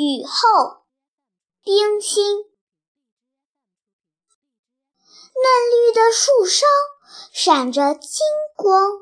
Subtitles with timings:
[0.00, 0.84] 雨后，
[1.64, 2.36] 冰心。
[5.34, 6.66] 嫩绿的树梢
[7.32, 8.20] 闪着金
[8.54, 8.92] 光，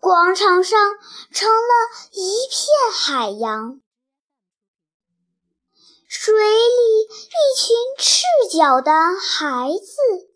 [0.00, 0.98] 广场上
[1.30, 1.72] 成了
[2.10, 3.80] 一片海洋。
[6.08, 8.24] 水里，一群赤
[8.58, 8.90] 脚的
[9.20, 10.34] 孩子，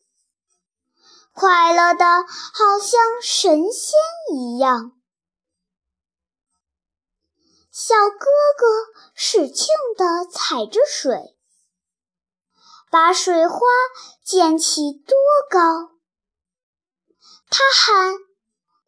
[1.33, 3.99] 快乐的好像神仙
[4.37, 4.93] 一样。
[7.71, 8.27] 小哥
[8.57, 8.67] 哥
[9.15, 9.67] 使劲
[9.97, 11.37] 地踩着水，
[12.91, 13.59] 把水花
[14.25, 15.17] 溅起多
[15.51, 15.93] 高。
[17.51, 18.15] 他喊：“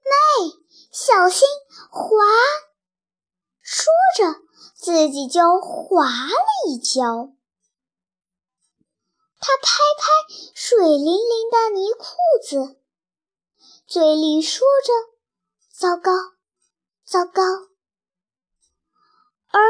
[0.04, 0.58] 妹，
[0.90, 1.46] 小心
[1.90, 2.16] 滑！”
[3.62, 4.40] 说着，
[4.74, 6.34] 自己就滑了
[6.68, 7.32] 一跤。
[9.38, 10.10] 他拍拍
[10.54, 12.04] 水淋淋的泥裤
[12.42, 12.80] 子，
[13.86, 14.92] 嘴里说着
[15.72, 16.12] ：“糟糕，
[17.06, 17.42] 糟糕。”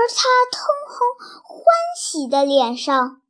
[0.00, 0.96] 而他通红
[1.44, 3.20] 欢喜的脸上，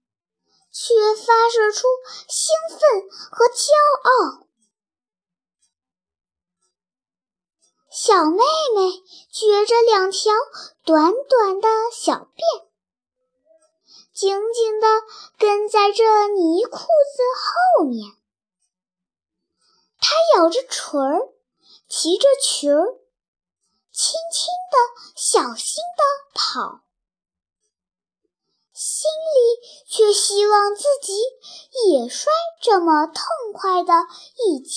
[0.71, 1.89] 却发射出
[2.29, 3.73] 兴奋和骄
[4.05, 4.47] 傲。
[7.91, 8.37] 小妹
[8.77, 10.33] 妹撅着两条
[10.85, 12.69] 短短的小辫，
[14.13, 14.87] 紧紧地
[15.39, 16.87] 跟在这泥裤子
[17.35, 18.13] 后面。
[19.99, 21.33] 她咬着唇儿，
[21.89, 23.00] 提着裙儿。
[24.71, 24.77] 的，
[25.17, 26.03] 小心的
[26.35, 26.83] 跑，
[28.73, 31.13] 心里却希望自己
[31.89, 33.93] 也摔这么痛快的
[34.47, 34.77] 一跤。